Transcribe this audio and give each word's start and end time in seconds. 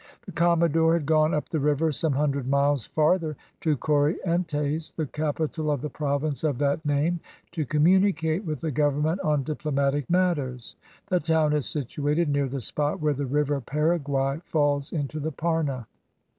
The 0.25 0.31
commodore 0.31 0.93
had 0.93 1.05
gone 1.05 1.31
up 1.31 1.49
the 1.49 1.59
river 1.59 1.91
some 1.91 2.13
hundred 2.13 2.47
miles 2.47 2.87
farther, 2.87 3.37
to 3.59 3.77
Corrientes, 3.77 4.93
the 4.95 5.05
capital 5.05 5.69
of 5.69 5.81
the 5.81 5.91
province 5.91 6.43
of 6.43 6.57
that 6.57 6.83
name, 6.83 7.19
to 7.51 7.67
communicate 7.67 8.43
with 8.43 8.61
the 8.61 8.71
government 8.71 9.19
on 9.21 9.43
diplomatic 9.43 10.09
matters. 10.09 10.75
The 11.09 11.19
town 11.19 11.53
is 11.53 11.69
situated 11.69 12.29
near 12.29 12.47
the 12.49 12.61
spot 12.61 12.99
where 12.99 13.13
the 13.13 13.27
river 13.27 13.61
Paraguay 13.61 14.39
falls 14.43 14.91
into 14.91 15.19
the 15.19 15.31
Parna. 15.31 15.85